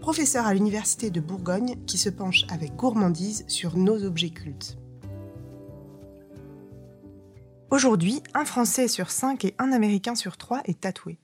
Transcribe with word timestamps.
professeur 0.00 0.46
à 0.46 0.54
l'Université 0.54 1.10
de 1.10 1.20
Bourgogne, 1.20 1.76
qui 1.86 1.98
se 1.98 2.08
penche 2.08 2.44
avec 2.48 2.74
gourmandise 2.74 3.44
sur 3.48 3.76
nos 3.76 4.02
objets 4.04 4.30
cultes. 4.30 4.78
Aujourd'hui, 7.70 8.22
un 8.34 8.44
Français 8.44 8.88
sur 8.88 9.10
cinq 9.10 9.44
et 9.44 9.54
un 9.58 9.72
Américain 9.72 10.14
sur 10.14 10.36
trois 10.36 10.62
est 10.64 10.80
tatoué. 10.80 11.18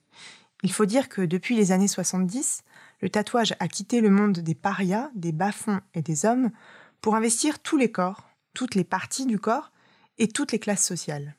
Il 0.62 0.72
faut 0.72 0.86
dire 0.86 1.08
que 1.08 1.22
depuis 1.22 1.56
les 1.56 1.72
années 1.72 1.88
70, 1.88 2.62
le 3.00 3.10
tatouage 3.10 3.54
a 3.60 3.68
quitté 3.68 4.00
le 4.00 4.10
monde 4.10 4.38
des 4.38 4.54
parias, 4.54 5.10
des 5.14 5.32
bas-fonds 5.32 5.80
et 5.94 6.02
des 6.02 6.24
hommes 6.24 6.50
pour 7.00 7.16
investir 7.16 7.58
tous 7.58 7.76
les 7.76 7.90
corps, 7.90 8.28
toutes 8.54 8.74
les 8.74 8.84
parties 8.84 9.26
du 9.26 9.38
corps 9.38 9.72
et 10.18 10.28
toutes 10.28 10.52
les 10.52 10.58
classes 10.58 10.86
sociales. 10.86 11.34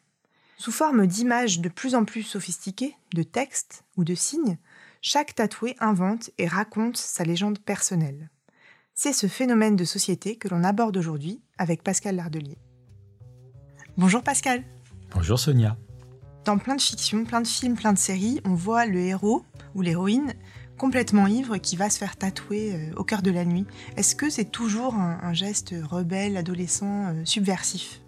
Sous 0.57 0.71
forme 0.71 1.05
d'images 1.05 1.59
de 1.59 1.69
plus 1.69 1.93
en 1.93 2.03
plus 2.03 2.23
sophistiquées, 2.23 2.95
de 3.13 3.23
textes 3.23 3.83
ou 3.95 4.03
de 4.03 4.15
signes, 4.15 4.57
chaque 5.01 5.35
tatoué 5.35 5.75
invente 5.79 6.31
et 6.37 6.47
raconte 6.47 6.97
sa 6.97 7.23
légende 7.23 7.59
personnelle. 7.59 8.29
C'est 8.93 9.13
ce 9.13 9.27
phénomène 9.27 9.75
de 9.75 9.85
société 9.85 10.37
que 10.37 10.47
l'on 10.47 10.63
aborde 10.63 10.97
aujourd'hui 10.97 11.41
avec 11.57 11.83
Pascal 11.83 12.15
Lardelier. 12.15 12.57
Bonjour 13.97 14.23
Pascal. 14.23 14.63
Bonjour 15.11 15.39
Sonia. 15.39 15.77
Dans 16.45 16.57
plein 16.57 16.75
de 16.75 16.81
fictions, 16.81 17.25
plein 17.25 17.41
de 17.41 17.47
films, 17.47 17.75
plein 17.75 17.93
de 17.93 17.97
séries, 17.97 18.41
on 18.45 18.53
voit 18.53 18.85
le 18.85 18.99
héros 18.99 19.43
ou 19.75 19.81
l'héroïne 19.81 20.33
complètement 20.77 21.27
ivre 21.27 21.57
qui 21.57 21.75
va 21.75 21.89
se 21.89 21.97
faire 21.97 22.15
tatouer 22.15 22.73
euh, 22.73 22.93
au 22.95 23.03
cœur 23.03 23.21
de 23.21 23.31
la 23.31 23.45
nuit. 23.45 23.65
Est-ce 23.97 24.15
que 24.15 24.29
c'est 24.29 24.51
toujours 24.51 24.95
un, 24.95 25.33
geste 25.33 25.73
rebelle, 25.89 26.37
adolescent, 26.37 27.07
euh, 27.07 27.25
subversif? 27.25 28.01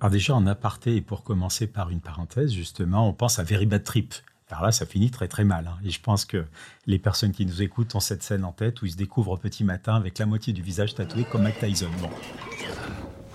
Alors 0.00 0.10
déjà 0.10 0.34
en 0.34 0.46
aparté 0.46 0.96
et 0.96 1.02
pour 1.02 1.22
commencer 1.22 1.66
par 1.66 1.90
une 1.90 2.00
parenthèse, 2.00 2.52
justement, 2.52 3.08
on 3.08 3.12
pense 3.12 3.38
à 3.38 3.44
Very 3.44 3.66
Bad 3.66 3.84
Trip. 3.84 4.14
Alors 4.50 4.64
là, 4.64 4.72
ça 4.72 4.86
finit 4.86 5.10
très 5.10 5.28
très 5.28 5.44
mal. 5.44 5.66
Hein. 5.68 5.78
Et 5.84 5.90
je 5.90 6.00
pense 6.00 6.24
que 6.24 6.44
les 6.86 6.98
personnes 6.98 7.32
qui 7.32 7.46
nous 7.46 7.62
écoutent 7.62 7.94
ont 7.94 8.00
cette 8.00 8.22
scène 8.22 8.44
en 8.44 8.52
tête 8.52 8.82
où 8.82 8.86
ils 8.86 8.92
se 8.92 8.96
découvrent 8.96 9.32
au 9.32 9.36
petit 9.36 9.64
matin 9.64 9.94
avec 9.94 10.18
la 10.18 10.26
moitié 10.26 10.52
du 10.52 10.62
visage 10.62 10.94
tatoué 10.94 11.24
comme 11.24 11.42
Mike 11.42 11.58
Tyson. 11.60 11.90
Bon. 12.00 12.10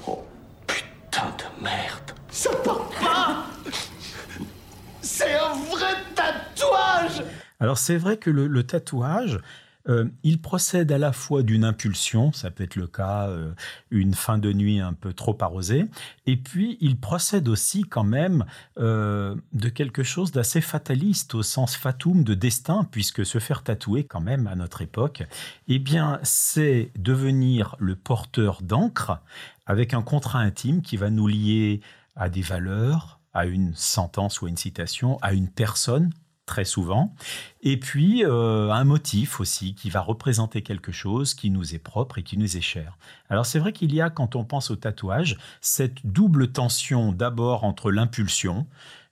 Oh 0.07 0.23
putain 0.67 1.27
de 1.37 1.63
merde 1.63 2.15
ça 2.35 2.51
part 2.65 2.89
pas 3.01 3.45
C'est 5.01 5.35
un 5.35 5.53
vrai 5.71 5.95
tatouage 6.13 7.23
Alors 7.61 7.77
c'est 7.77 7.95
vrai 7.95 8.17
que 8.17 8.29
le, 8.29 8.63
tatouage, 8.63 9.39
euh, 9.87 10.05
il 10.23 10.41
procède 10.41 10.91
à 10.91 10.97
la 10.97 11.11
fois 11.11 11.43
d'une 11.43 11.63
impulsion, 11.63 12.31
ça 12.33 12.51
peut 12.51 12.63
être 12.63 12.75
le 12.75 12.87
cas, 12.87 13.27
euh, 13.27 13.53
une 13.91 14.13
fin 14.13 14.37
de 14.37 14.51
nuit 14.51 14.79
un 14.79 14.93
peu 14.93 15.13
trop 15.13 15.37
arrosée, 15.41 15.85
et 16.25 16.37
puis 16.37 16.77
il 16.81 16.97
procède 16.97 17.47
aussi 17.47 17.83
quand 17.83 18.03
même 18.03 18.45
euh, 18.79 19.35
de 19.53 19.69
quelque 19.69 20.03
chose 20.03 20.31
d'assez 20.31 20.61
fataliste 20.61 21.35
au 21.35 21.43
sens 21.43 21.75
fatum 21.75 22.23
de 22.23 22.33
destin, 22.33 22.87
puisque 22.89 23.25
se 23.25 23.39
faire 23.39 23.63
tatouer 23.63 24.03
quand 24.03 24.21
même 24.21 24.47
à 24.47 24.55
notre 24.55 24.81
époque, 24.81 25.23
eh 25.67 25.79
bien 25.79 26.19
c'est 26.23 26.91
devenir 26.97 27.75
le 27.79 27.95
porteur 27.95 28.61
d'encre 28.61 29.19
avec 29.67 29.93
un 29.93 30.01
contrat 30.01 30.39
intime 30.39 30.81
qui 30.81 30.97
va 30.97 31.09
nous 31.09 31.27
lier 31.27 31.81
à 32.15 32.29
des 32.29 32.41
valeurs, 32.41 33.19
à 33.33 33.45
une 33.45 33.73
sentence 33.75 34.41
ou 34.41 34.45
à 34.45 34.49
une 34.49 34.57
citation, 34.57 35.17
à 35.21 35.33
une 35.33 35.49
personne 35.49 36.11
très 36.45 36.65
souvent, 36.65 37.13
et 37.61 37.79
puis 37.79 38.23
euh, 38.23 38.69
un 38.71 38.83
motif 38.83 39.39
aussi 39.39 39.73
qui 39.73 39.89
va 39.89 40.01
représenter 40.01 40.61
quelque 40.61 40.91
chose 40.91 41.33
qui 41.33 41.49
nous 41.49 41.73
est 41.73 41.79
propre 41.79 42.19
et 42.19 42.23
qui 42.23 42.37
nous 42.37 42.57
est 42.57 42.61
cher. 42.61 42.97
Alors 43.29 43.45
c'est 43.45 43.59
vrai 43.59 43.73
qu'il 43.73 43.93
y 43.93 44.01
a, 44.01 44.09
quand 44.09 44.35
on 44.35 44.43
pense 44.43 44.69
au 44.69 44.75
tatouage, 44.75 45.37
cette 45.61 46.05
double 46.05 46.51
tension 46.51 47.11
d'abord 47.11 47.63
entre 47.63 47.91
l'impulsion, 47.91 48.67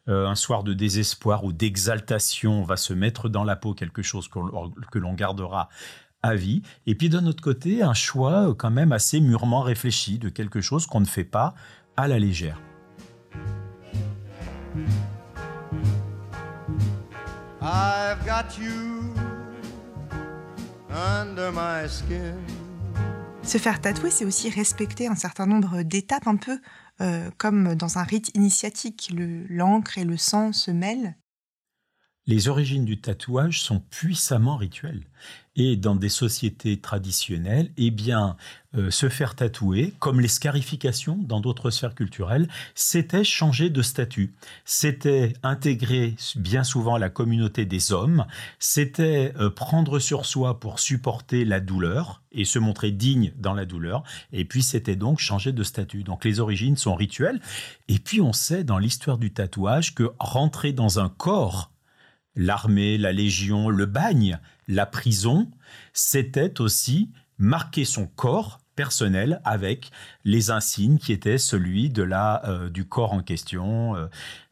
euh, 0.09 0.27
un 0.27 0.35
soir 0.35 0.63
de 0.63 0.73
désespoir 0.73 1.44
ou 1.44 1.53
d'exaltation 1.53 2.63
va 2.63 2.77
se 2.77 2.94
mettre 2.94 3.29
dans 3.29 3.44
la 3.44 3.55
peau 3.55 3.73
quelque 3.73 4.01
chose 4.01 4.27
que 4.27 5.00
l'on 5.00 5.13
gardera 5.13 5.69
à 6.21 6.35
vie, 6.35 6.61
et 6.85 6.95
puis 6.95 7.09
d'un 7.09 7.25
autre 7.25 7.44
côté, 7.44 7.83
un 7.83 7.94
choix 7.94 8.50
euh, 8.50 8.53
quand 8.53 8.71
même 8.71 8.91
assez 8.91 9.19
mûrement 9.19 9.61
réfléchi 9.61 10.19
de 10.19 10.29
quelque 10.29 10.61
chose 10.61 10.88
qu'on 10.88 11.01
ne 11.01 11.05
fait 11.05 11.25
pas 11.25 11.53
à 11.97 12.07
la 12.07 12.19
légère. 12.19 12.59
I've 17.75 18.23
got 18.23 18.59
you 18.59 19.16
under 20.91 21.51
my 21.51 21.89
skin. 21.89 22.35
Se 23.41 23.57
faire 23.57 23.81
tatouer, 23.81 24.11
c'est 24.11 24.25
aussi 24.25 24.51
respecter 24.51 25.07
un 25.07 25.16
certain 25.16 25.47
nombre 25.47 25.81
d'étapes, 25.81 26.28
un 26.28 26.35
peu 26.35 26.59
euh, 27.01 27.31
comme 27.39 27.73
dans 27.73 27.97
un 27.97 28.03
rite 28.03 28.29
initiatique. 28.35 29.12
L'encre 29.50 29.97
et 29.97 30.03
le 30.03 30.17
sang 30.17 30.53
se 30.53 30.69
mêlent 30.69 31.16
les 32.25 32.47
origines 32.47 32.85
du 32.85 33.00
tatouage 33.00 33.61
sont 33.61 33.79
puissamment 33.79 34.56
rituelles. 34.56 35.03
Et 35.56 35.75
dans 35.75 35.95
des 35.95 36.09
sociétés 36.09 36.78
traditionnelles, 36.78 37.69
eh 37.78 37.91
bien, 37.91 38.38
euh, 38.75 38.89
se 38.89 39.07
faire 39.07 39.35
tatouer, 39.35 39.94
comme 40.00 40.19
les 40.19 40.28
scarifications 40.28 41.16
dans 41.22 41.41
d'autres 41.41 41.69
sphères 41.69 41.94
culturelles, 41.94 42.47
c'était 42.73 43.23
changer 43.23 43.69
de 43.69 43.83
statut. 43.83 44.33
C'était 44.66 45.33
intégrer 45.44 46.16
bien 46.35 46.63
souvent 46.63 46.97
la 46.97 47.09
communauté 47.09 47.66
des 47.66 47.91
hommes. 47.91 48.25
C'était 48.57 49.33
euh, 49.38 49.51
prendre 49.51 50.00
sur 50.00 50.25
soi 50.25 50.59
pour 50.59 50.79
supporter 50.79 51.45
la 51.45 51.59
douleur 51.59 52.23
et 52.31 52.45
se 52.45 52.57
montrer 52.57 52.91
digne 52.91 53.31
dans 53.38 53.53
la 53.53 53.66
douleur. 53.66 54.03
Et 54.31 54.45
puis, 54.45 54.63
c'était 54.63 54.95
donc 54.95 55.19
changer 55.19 55.51
de 55.51 55.63
statut. 55.63 56.03
Donc, 56.03 56.25
les 56.25 56.39
origines 56.39 56.78
sont 56.78 56.95
rituelles. 56.95 57.39
Et 57.89 58.00
puis, 58.00 58.22
on 58.22 58.33
sait 58.33 58.63
dans 58.63 58.79
l'histoire 58.79 59.19
du 59.19 59.31
tatouage 59.31 59.94
que 59.94 60.12
rentrer 60.17 60.73
dans 60.73 61.00
un 61.00 61.09
corps 61.09 61.72
l'armée, 62.35 62.97
la 62.97 63.11
légion, 63.11 63.69
le 63.69 63.85
bagne, 63.85 64.39
la 64.67 64.85
prison, 64.85 65.49
c'était 65.94 66.61
aussi 66.61 67.09
marquer 67.38 67.85
son 67.85 68.07
corps 68.07 68.59
personnel 68.75 69.41
avec 69.45 69.91
les 70.25 70.51
insignes 70.51 70.97
qui 70.97 71.13
étaient 71.13 71.38
celui 71.38 71.89
de 71.89 72.03
la 72.03 72.45
euh, 72.45 72.69
du 72.69 72.85
corps 72.85 73.13
en 73.13 73.22
question 73.22 73.95
euh, 73.95 74.07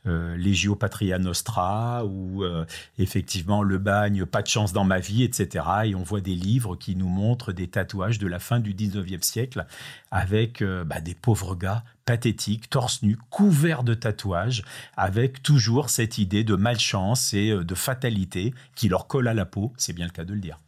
euh, 0.08 0.36
Legio 0.36 0.76
Patria 0.76 1.20
Nostra 1.20 2.04
ou 2.06 2.44
euh, 2.44 2.66
effectivement 2.98 3.62
le 3.62 3.78
bagne 3.78 4.26
Pas 4.26 4.42
de 4.42 4.48
chance 4.48 4.74
dans 4.74 4.84
ma 4.84 5.00
vie, 5.00 5.24
etc. 5.24 5.66
Et 5.86 5.96
on 5.96 6.02
voit 6.02 6.22
des 6.22 6.34
livres 6.34 6.76
qui 6.76 6.96
nous 6.96 7.08
montrent 7.08 7.52
des 7.52 7.68
tatouages 7.68 8.18
de 8.18 8.28
la 8.28 8.40
fin 8.40 8.60
du 8.60 8.74
19e 8.74 9.22
siècle 9.22 9.66
avec 10.10 10.64
bah, 10.64 11.02
des 11.02 11.14
pauvres 11.14 11.56
gars 11.56 11.84
pathétiques, 12.06 12.70
torse 12.70 13.04
nu, 13.04 13.18
couverts 13.30 13.84
de 13.84 13.94
tatouages, 13.94 14.64
avec 14.98 15.44
toujours 15.44 15.90
cette 15.90 16.18
idée 16.18 16.44
de 16.44 16.56
malchance 16.56 17.34
et 17.34 17.52
de 17.54 17.76
fatalité 17.76 18.54
qui 18.76 18.90
leur 18.90 19.08
colle 19.08 19.28
à 19.28 19.34
la 19.34 19.46
peau, 19.46 19.72
c'est 19.78 19.94
bien 19.94 20.06
le 20.06 20.12
cas 20.12 20.26
de 20.26 20.34
le 20.34 20.40
dire. 20.40 20.60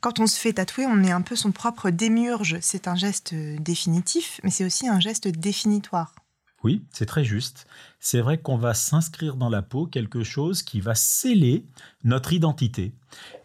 Quand 0.00 0.18
on 0.18 0.26
se 0.26 0.38
fait 0.38 0.54
tatouer, 0.54 0.86
on 0.86 1.02
est 1.02 1.10
un 1.10 1.20
peu 1.20 1.36
son 1.36 1.52
propre 1.52 1.90
démiurge. 1.90 2.56
C'est 2.62 2.88
un 2.88 2.96
geste 2.96 3.34
définitif, 3.34 4.40
mais 4.42 4.50
c'est 4.50 4.64
aussi 4.64 4.88
un 4.88 4.98
geste 4.98 5.28
définitoire. 5.28 6.14
Oui, 6.62 6.82
c'est 6.90 7.06
très 7.06 7.24
juste. 7.24 7.66
C'est 8.00 8.20
vrai 8.20 8.38
qu'on 8.38 8.56
va 8.56 8.74
s'inscrire 8.74 9.36
dans 9.36 9.48
la 9.48 9.62
peau 9.62 9.86
quelque 9.86 10.22
chose 10.22 10.62
qui 10.62 10.80
va 10.80 10.94
sceller 10.94 11.64
notre 12.04 12.32
identité. 12.32 12.92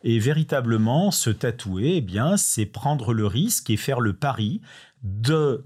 Et 0.03 0.19
véritablement, 0.19 1.11
se 1.11 1.29
tatouer, 1.29 1.97
eh 1.97 2.01
bien, 2.01 2.37
c'est 2.37 2.65
prendre 2.65 3.13
le 3.13 3.25
risque 3.25 3.69
et 3.69 3.77
faire 3.77 4.01
le 4.01 4.13
pari 4.13 4.61
de 5.03 5.65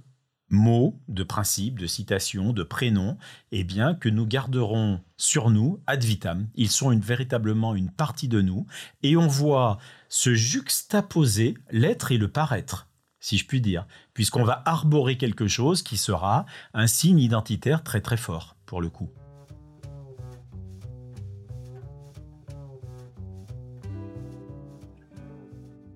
mots, 0.50 1.00
de 1.08 1.24
principes, 1.24 1.80
de 1.80 1.88
citations, 1.88 2.54
de 2.54 2.64
prénoms, 2.64 3.18
eh 3.52 3.64
bien, 3.64 3.96
que 3.96 4.10
nous 4.10 4.26
garderons 4.26 5.00
sur 5.18 5.50
nous 5.50 5.80
ad 5.88 6.04
vitam. 6.04 6.48
Ils 6.56 6.72
sont 6.72 6.98
véritablement 6.98 7.76
une 7.76 7.92
partie 7.92 8.28
de 8.28 8.42
nous. 8.42 8.66
Et 9.04 9.18
on 9.18 9.28
voit 9.28 9.78
se 10.08 10.34
juxtaposer 10.34 11.56
l'être 11.72 12.12
et 12.12 12.18
le 12.18 12.28
paraître 12.28 12.88
si 13.20 13.38
je 13.38 13.46
puis 13.46 13.62
dire, 13.62 13.86
puisqu'on 14.14 14.44
va 14.44 14.62
arborer 14.66 15.18
quelque 15.18 15.48
chose 15.48 15.82
qui 15.82 15.98
sera 15.98 16.46
un 16.74 16.88
signe 16.88 17.20
identitaire 17.20 17.84
très 17.84 18.02
très 18.02 18.18
fort, 18.18 18.56
pour 18.66 18.82
le 18.82 18.90
coup. 18.90 19.10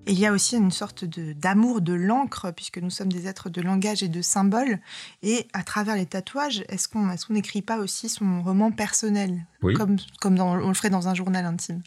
Il 0.06 0.18
y 0.18 0.26
a 0.26 0.32
aussi 0.32 0.56
une 0.56 0.70
sorte 0.70 1.04
d'amour 1.04 1.80
de, 1.80 1.92
l'encre, 1.92 2.52
puisque 2.54 2.78
nous 2.78 2.90
sommes 2.90 3.12
des 3.12 3.26
êtres 3.26 3.50
de 3.50 3.60
langage 3.60 4.02
et 4.02 4.08
de 4.08 4.22
symboles. 4.22 4.78
Et 5.22 5.46
à 5.52 5.62
travers 5.62 5.96
les 5.96 6.06
tatouages, 6.06 6.64
est-ce 6.68 6.88
qu'on 6.88 7.08
n'écrit 7.30 7.62
pas 7.62 7.78
aussi 7.78 8.08
son 8.08 8.42
roman 8.42 8.70
personnel, 8.70 9.46
comme, 9.60 9.96
comme 10.20 10.38
on 10.38 10.68
le 10.68 10.74
ferait 10.74 10.90
dans 10.90 11.08
un 11.08 11.14
journal 11.14 11.44
intime? 11.44 11.82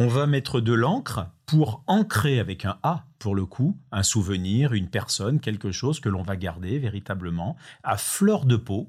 On 0.00 0.06
va 0.06 0.26
mettre 0.26 0.60
de 0.60 0.72
l'encre 0.72 1.26
pour 1.44 1.82
ancrer 1.88 2.38
avec 2.38 2.64
un 2.64 2.78
A, 2.84 3.04
pour 3.18 3.34
le 3.34 3.46
coup, 3.46 3.76
un 3.90 4.04
souvenir, 4.04 4.72
une 4.72 4.88
personne, 4.88 5.40
quelque 5.40 5.72
chose 5.72 5.98
que 5.98 6.08
l'on 6.08 6.22
va 6.22 6.36
garder 6.36 6.78
véritablement 6.78 7.56
à 7.82 7.96
fleur 7.96 8.44
de 8.44 8.54
peau 8.54 8.88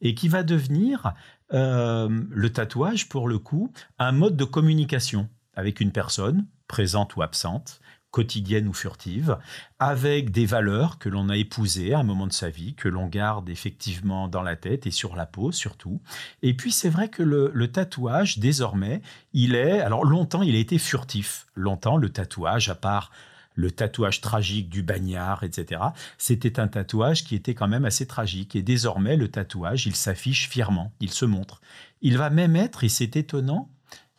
et 0.00 0.14
qui 0.14 0.28
va 0.28 0.44
devenir 0.44 1.14
euh, 1.52 2.08
le 2.30 2.52
tatouage, 2.52 3.08
pour 3.08 3.26
le 3.26 3.38
coup, 3.38 3.72
un 3.98 4.12
mode 4.12 4.36
de 4.36 4.44
communication 4.44 5.28
avec 5.54 5.80
une 5.80 5.92
personne, 5.92 6.46
présente 6.68 7.16
ou 7.16 7.22
absente, 7.22 7.80
quotidienne 8.14 8.68
ou 8.68 8.72
furtive, 8.72 9.38
avec 9.80 10.30
des 10.30 10.46
valeurs 10.46 11.00
que 11.00 11.08
l'on 11.08 11.30
a 11.30 11.36
épousées 11.36 11.94
à 11.94 11.98
un 11.98 12.04
moment 12.04 12.28
de 12.28 12.32
sa 12.32 12.48
vie, 12.48 12.74
que 12.74 12.88
l'on 12.88 13.08
garde 13.08 13.50
effectivement 13.50 14.28
dans 14.28 14.42
la 14.42 14.54
tête 14.54 14.86
et 14.86 14.92
sur 14.92 15.16
la 15.16 15.26
peau 15.26 15.50
surtout. 15.50 16.00
Et 16.40 16.54
puis 16.54 16.70
c'est 16.70 16.90
vrai 16.90 17.08
que 17.08 17.24
le, 17.24 17.72
tatouage, 17.72 18.38
désormais, 18.38 19.02
il 19.32 19.56
est... 19.56 19.80
Alors 19.80 20.04
longtemps, 20.04 20.42
il 20.42 20.54
a 20.54 20.60
été 20.60 20.78
furtif. 20.78 21.46
Longtemps, 21.56 21.96
le 21.96 22.08
tatouage, 22.08 22.68
à 22.68 22.76
part 22.76 23.10
le 23.56 23.72
tatouage 23.72 24.20
tragique 24.20 24.68
du 24.68 24.84
bagnard, 24.84 25.42
etc. 25.42 25.80
C'était 26.16 26.60
un 26.60 26.68
tatouage 26.68 27.24
qui 27.24 27.34
était 27.34 27.54
quand 27.54 27.68
même 27.68 27.84
assez 27.84 28.06
tragique. 28.06 28.54
Et 28.54 28.62
désormais, 28.62 29.16
le 29.16 29.26
tatouage, 29.26 29.86
il 29.86 29.96
s'affiche 29.96 30.48
fièrement, 30.48 30.92
il 31.00 31.10
se 31.10 31.24
montre. 31.24 31.60
Il 32.00 32.16
va 32.16 32.30
même 32.30 32.54
être, 32.54 32.84
et 32.84 32.88
c'est 32.88 33.16
étonnant, 33.16 33.68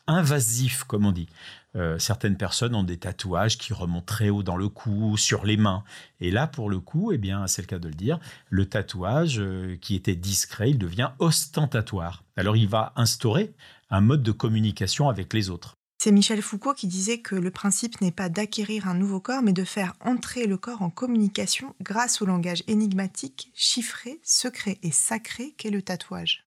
invasif, 0.06 0.84
comme 0.84 1.06
on 1.06 1.14
dit. 1.14 1.30
Euh, 1.76 2.00
certaines 2.00 2.38
personnes 2.38 2.76
ont 2.76 2.84
des 2.84 2.98
tatouages 2.98 3.58
qui 3.58 3.74
remontent 3.74 4.06
très 4.06 4.30
haut 4.30 4.44
dans 4.44 4.58
le 4.58 4.70
cou, 4.70 5.18
sur 5.18 5.46
les 5.46 5.58
mains. 5.58 5.84
Et 6.20 6.32
là, 6.32 6.48
pour 6.48 6.70
le 6.70 6.80
coup, 6.80 7.12
eh 7.12 7.18
bien, 7.18 7.48
c'est 7.48 7.62
le 7.62 7.68
cas 7.68 7.80
de 7.80 7.88
le 7.88 7.94
dire, 7.94 8.20
le 8.50 8.66
tatouage 8.66 9.40
euh, 9.40 9.78
qui 9.82 9.96
était 9.96 10.16
discret, 10.16 10.70
il 10.70 10.78
devient 10.78 11.12
ostentatoire. 11.20 12.24
Alors, 12.38 12.56
il 12.56 12.68
va 12.68 12.94
instaurer 12.96 13.54
un 13.90 14.02
mode 14.02 14.24
de 14.24 14.32
communication 14.32 15.10
avec 15.10 15.34
les 15.34 15.50
autres. 15.50 15.76
C'est 15.98 16.12
Michel 16.12 16.42
Foucault 16.42 16.74
qui 16.74 16.88
disait 16.88 17.20
que 17.20 17.36
le 17.36 17.52
principe 17.52 18.00
n'est 18.02 18.12
pas 18.12 18.30
d'acquérir 18.30 18.88
un 18.88 18.94
nouveau 18.94 19.20
corps, 19.20 19.42
mais 19.42 19.54
de 19.54 19.64
faire 19.64 19.94
entrer 20.02 20.46
le 20.46 20.58
corps 20.58 20.82
en 20.82 20.90
communication 20.90 21.74
grâce 21.82 22.22
au 22.22 22.26
langage 22.26 22.64
énigmatique, 22.68 23.52
chiffré, 23.56 24.20
secret 24.22 24.78
et 24.84 24.92
sacré 24.92 25.56
qu'est 25.58 25.72
le 25.72 25.82
tatouage. 25.82 26.45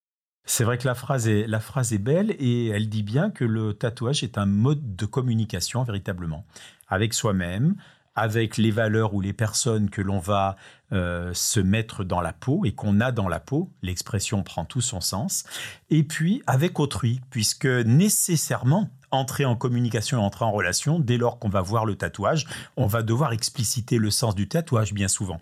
C'est 0.51 0.65
vrai 0.65 0.79
que 0.79 0.87
la 0.87 0.95
phrase, 0.95 1.29
est, 1.29 1.47
la 1.47 1.61
phrase 1.61 1.93
est 1.93 1.99
belle 1.99 2.35
et 2.39 2.69
elle 2.69 2.89
dit 2.89 3.03
bien 3.03 3.31
que 3.31 3.45
le 3.45 3.75
tatouage 3.75 4.25
est 4.25 4.39
un 4.39 4.47
mode 4.47 4.97
de 4.97 5.05
communication 5.05 5.83
véritablement. 5.85 6.47
Avec 6.89 7.13
soi-même, 7.13 7.77
avec 8.15 8.57
les 8.57 8.71
valeurs 8.71 9.13
ou 9.13 9.21
les 9.21 9.35
personnes 9.35 9.91
que 9.91 10.01
l'on 10.01 10.19
va 10.19 10.57
euh, 10.93 11.35
se 11.35 11.61
mettre 11.61 12.03
dans 12.03 12.23
la 12.23 12.33
peau 12.33 12.65
et 12.65 12.73
qu'on 12.73 12.99
a 13.03 13.13
dans 13.13 13.29
la 13.29 13.41
peau, 13.41 13.71
l'expression 13.83 14.43
prend 14.43 14.65
tout 14.65 14.81
son 14.81 15.03
sens, 15.03 15.45
et 15.91 16.03
puis 16.03 16.43
avec 16.47 16.81
autrui, 16.81 17.21
puisque 17.29 17.67
nécessairement, 17.67 18.89
entrer 19.11 19.45
en 19.45 19.57
communication 19.57 20.19
et 20.19 20.23
entrer 20.23 20.45
en 20.45 20.53
relation, 20.53 20.99
dès 20.99 21.17
lors 21.17 21.39
qu'on 21.39 21.49
va 21.49 21.63
voir 21.63 21.85
le 21.85 21.97
tatouage, 21.97 22.47
on 22.77 22.87
va 22.87 23.03
devoir 23.03 23.33
expliciter 23.33 23.99
le 23.99 24.11
sens 24.11 24.35
du 24.35 24.49
tatouage 24.49 24.93
bien 24.93 25.09
souvent. 25.09 25.41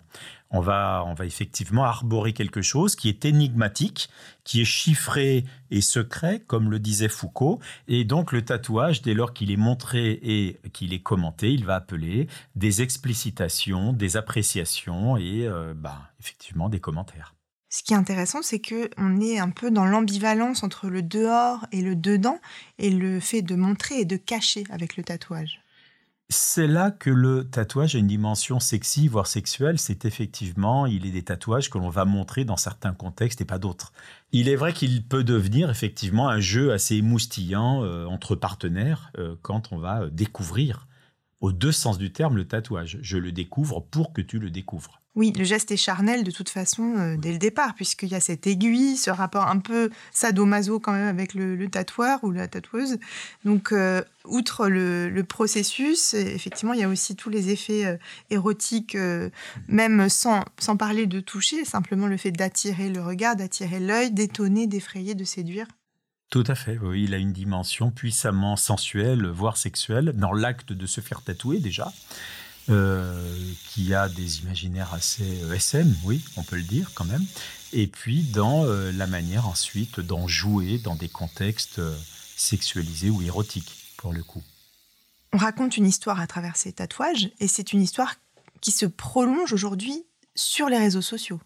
On 0.49 0.61
va, 0.61 1.03
on 1.05 1.13
va 1.13 1.25
effectivement 1.25 1.83
arborer 1.83 2.31
quelque 2.31 2.61
chose 2.61 2.95
qui 2.95 3.09
est 3.09 3.25
énigmatique, 3.25 4.09
qui 4.45 4.61
est 4.61 4.65
chiffré 4.65 5.43
et 5.71 5.81
secret, 5.81 6.41
comme 6.47 6.71
le 6.71 6.79
disait 6.79 7.09
Foucault. 7.09 7.59
Et 7.89 8.05
donc 8.05 8.31
le 8.31 8.43
tatouage, 8.43 9.01
dès 9.01 9.13
lors 9.13 9.33
qu'il 9.33 9.51
est 9.51 9.57
montré 9.57 10.11
et 10.23 10.59
qu'il 10.71 10.93
est 10.93 11.03
commenté, 11.03 11.51
il 11.51 11.65
va 11.65 11.75
appeler 11.75 12.27
des 12.55 12.81
explicitations, 12.81 13.91
des 13.91 14.15
appréciations 14.15 15.17
et 15.17 15.45
euh, 15.45 15.73
bah, 15.75 16.11
effectivement 16.19 16.69
des 16.69 16.79
commentaires. 16.79 17.36
Ce 17.69 17.83
qui 17.83 17.93
est 17.93 17.97
intéressant, 17.97 18.41
c'est 18.41 18.59
que 18.59 18.89
on 18.97 19.19
est 19.19 19.39
un 19.39 19.49
peu 19.49 19.71
dans 19.71 19.85
l'ambivalence 19.85 20.63
entre 20.63 20.87
le 20.87 21.01
dehors 21.01 21.65
et 21.71 21.81
le 21.81 21.95
dedans, 21.95 22.39
et 22.77 22.89
le 22.89 23.19
fait 23.19 23.41
de 23.41 23.55
montrer 23.55 23.99
et 23.99 24.05
de 24.05 24.15
cacher 24.15 24.63
avec 24.69 24.95
le 24.95 25.03
tatouage. 25.03 25.61
C'est 26.29 26.67
là 26.67 26.91
que 26.91 27.09
le 27.09 27.49
tatouage 27.49 27.95
a 27.95 27.99
une 27.99 28.07
dimension 28.07 28.59
sexy, 28.59 29.07
voire 29.07 29.27
sexuelle. 29.27 29.79
C'est 29.79 30.03
effectivement, 30.03 30.85
il 30.85 31.05
est 31.05 31.11
des 31.11 31.23
tatouages 31.23 31.69
que 31.69 31.77
l'on 31.77 31.89
va 31.89 32.03
montrer 32.03 32.43
dans 32.43 32.57
certains 32.57 32.93
contextes 32.93 33.39
et 33.39 33.45
pas 33.45 33.59
d'autres. 33.59 33.93
Il 34.33 34.49
est 34.49 34.57
vrai 34.57 34.73
qu'il 34.73 35.05
peut 35.05 35.23
devenir 35.23 35.69
effectivement 35.69 36.27
un 36.27 36.41
jeu 36.41 36.73
assez 36.73 36.95
émoustillant 36.95 37.81
euh, 37.83 38.05
entre 38.05 38.35
partenaires 38.35 39.11
euh, 39.17 39.35
quand 39.41 39.71
on 39.71 39.77
va 39.77 40.07
découvrir, 40.09 40.87
au 41.39 41.53
deux 41.53 41.71
sens 41.71 41.97
du 41.97 42.11
terme, 42.11 42.35
le 42.35 42.45
tatouage. 42.45 42.97
Je 43.01 43.17
le 43.17 43.31
découvre 43.31 43.79
pour 43.79 44.11
que 44.11 44.21
tu 44.21 44.37
le 44.37 44.49
découvres. 44.49 45.01
Oui, 45.17 45.33
le 45.35 45.43
geste 45.43 45.71
est 45.71 45.77
charnel 45.77 46.23
de 46.23 46.29
toute 46.29 46.49
façon 46.49 46.93
euh, 46.95 47.15
dès 47.17 47.31
le 47.31 47.39
départ, 47.39 47.73
puisqu'il 47.73 48.09
y 48.09 48.13
a 48.13 48.19
cette 48.19 48.45
aiguille, 48.45 48.95
ce 48.97 49.09
rapport 49.09 49.47
un 49.47 49.57
peu 49.57 49.89
sadomaso 50.11 50.79
quand 50.79 50.91
même 50.91 51.07
avec 51.07 51.33
le, 51.33 51.67
tatoueur 51.69 52.23
ou 52.23 52.29
la 52.29 52.47
tatoueuse. 52.47 52.99
Donc, 53.43 53.71
euh, 53.71 54.03
outre 54.25 54.67
le, 54.67 55.23
processus, 55.23 56.13
effectivement, 56.13 56.73
il 56.73 56.81
y 56.81 56.83
a 56.83 56.87
aussi 56.87 57.15
tous 57.15 57.31
les 57.31 57.49
effets 57.49 57.85
euh, 57.85 57.97
érotiques, 58.29 58.95
même 59.67 60.07
sans, 60.07 60.45
sans 60.59 60.77
parler 60.77 61.07
de 61.07 61.19
toucher, 61.19 61.65
simplement 61.65 62.05
le 62.05 62.17
fait 62.17 62.31
d'attirer 62.31 62.89
le 62.89 63.01
regard, 63.01 63.35
d'attirer 63.35 63.79
l'œil, 63.79 64.11
d'étonner, 64.11 64.67
d'effrayer, 64.67 65.15
de 65.15 65.23
séduire. 65.23 65.65
Tout 66.29 66.43
à 66.45 66.53
fait, 66.53 66.77
oui, 66.77 67.05
il 67.05 67.15
a 67.15 67.17
une 67.17 67.33
dimension 67.33 67.89
puissamment 67.89 68.55
sensuelle, 68.55 69.25
voire 69.25 69.57
sexuelle, 69.57 70.13
dans 70.15 70.33
l'acte 70.33 70.73
de 70.73 70.85
se 70.85 71.01
faire 71.01 71.23
tatouer 71.23 71.59
déjà. 71.59 71.91
Euh, 72.69 73.33
qui 73.69 73.93
a 73.93 74.09
des 74.09 74.39
imaginaires 74.39 74.93
assez 74.93 75.41
euh, 75.43 75.53
SM, 75.53 75.95
oui, 76.03 76.21
on 76.35 76.43
peut 76.43 76.57
le 76.57 76.63
dire 76.63 76.91
quand 76.93 77.05
même, 77.05 77.23
et 77.71 77.87
puis 77.87 78.23
dans 78.23 78.65
euh, 78.65 78.91
la 78.91 79.07
manière 79.07 79.47
ensuite 79.47 80.01
d'en 80.01 80.27
jouer 80.27 80.77
dans 80.77 80.95
des 80.95 81.07
contextes 81.07 81.79
sexualisés 82.35 83.09
ou 83.09 83.21
érotiques, 83.21 83.73
pour 83.95 84.11
le 84.11 84.21
coup. 84.21 84.43
On 85.31 85.37
raconte 85.37 85.77
une 85.77 85.85
histoire 85.85 86.19
à 86.19 86.27
travers 86.27 86.57
ces 86.57 86.73
tatouages, 86.73 87.29
et 87.39 87.47
c'est 87.47 87.71
une 87.71 87.81
histoire 87.81 88.15
qui 88.59 88.71
se 88.71 88.85
prolonge 88.85 89.53
aujourd'hui 89.53 90.03
sur 90.35 90.67
les 90.67 90.77
réseaux 90.77 91.01
sociaux. 91.01 91.39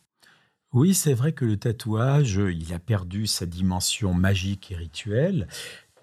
Oui, 0.74 0.95
c'est 0.95 1.13
vrai 1.13 1.33
que 1.33 1.45
le 1.45 1.57
tatouage, 1.57 2.41
il 2.51 2.74
a 2.74 2.79
perdu 2.79 3.27
sa 3.27 3.45
dimension 3.45 4.15
magique 4.15 4.71
et 4.71 4.75
rituelle, 4.75 5.47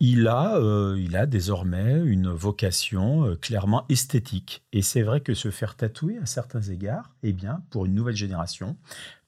il 0.00 0.29
a, 0.29 0.56
euh, 0.56 0.97
il 0.99 1.17
a 1.17 1.27
désormais 1.27 2.00
une 2.05 2.31
vocation 2.31 3.27
euh, 3.27 3.37
clairement 3.37 3.85
esthétique. 3.89 4.62
Et 4.73 4.83
c'est 4.83 5.03
vrai 5.03 5.21
que 5.21 5.35
se 5.35 5.50
faire 5.50 5.77
tatouer 5.77 6.19
à 6.19 6.27
certains 6.27 6.62
égards, 6.62 7.11
eh 7.23 7.33
bien, 7.33 7.62
pour 7.71 7.87
une 7.87 7.95
nouvelle 7.95 8.17
génération, 8.17 8.77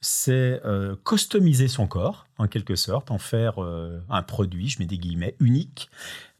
c'est 0.01 0.61
euh, 0.65 0.97
customiser 1.05 1.69
son 1.69 1.87
corps, 1.87 2.27
en 2.39 2.47
quelque 2.47 2.77
sorte, 2.77 3.11
en 3.11 3.19
faire 3.19 3.59
un 3.59 4.23
produit, 4.23 4.69
je 4.69 4.79
mets 4.79 4.87
des 4.87 4.99
guillemets, 4.99 5.37
unique, 5.41 5.91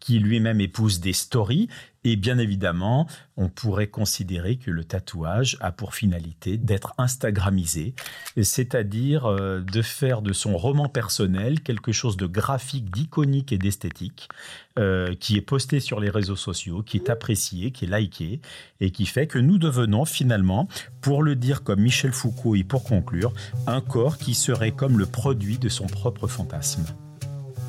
qui 0.01 0.19
lui-même 0.19 0.61
épouse 0.61 1.01
des 1.01 1.13
stories. 1.13 1.69
Et 2.03 2.17
bien 2.17 2.39
évidemment, 2.39 3.07
on 3.37 3.51
pourrait 3.51 3.89
considérer 3.89 4.57
que 4.57 4.71
le 4.71 4.85
tatouage 4.85 5.59
a 5.61 5.71
pour 5.71 5.95
finalité 5.95 6.57
d'être 6.57 6.95
Instagramisé, 6.97 7.95
c'est-à-dire 8.43 9.27
euh, 9.27 9.61
de 9.61 9.83
faire 9.83 10.23
de 10.23 10.33
son 10.33 10.57
roman 10.57 10.89
personnel 10.89 11.61
quelque 11.61 11.93
chose 11.93 12.17
de 12.17 12.27
graphique, 12.27 12.91
d'iconique 12.91 13.53
et 13.53 13.59
d'esthétique, 13.59 14.31
euh, 14.79 15.15
qui 15.15 15.37
est 15.37 15.43
posté 15.43 15.79
sur 15.79 16.01
les 16.01 16.09
réseaux 16.09 16.37
sociaux, 16.37 16.83
qui 16.83 16.97
est 16.97 17.11
apprécié, 17.11 17.71
qui 17.71 17.85
est 17.85 17.89
liké, 17.89 18.41
et 18.81 18.93
qui 18.93 19.05
fait 19.05 19.27
que 19.27 19.39
nous 19.39 19.59
devenons 19.59 20.07
finalement, 20.07 20.69
pour 21.03 21.23
le 21.23 21.37
dire 21.37 21.63
comme 21.63 21.81
Michel 21.81 22.13
Foucault 22.13 22.55
et 22.55 22.65
pour 22.65 22.83
conclure, 22.85 23.35
un 23.67 23.83
corps 23.83 24.17
qui 24.17 24.33
serait 24.33 24.73
comme 24.73 24.99
le 24.99 25.07
produit 25.07 25.59
de 25.59 25.69
son 25.69 25.87
propre 25.87 26.29
fantasme. 26.29 26.85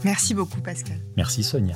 Merci 0.05 0.33
beaucoup 0.33 0.61
Pascal. 0.61 0.99
Merci 1.17 1.43
Sonia. 1.43 1.75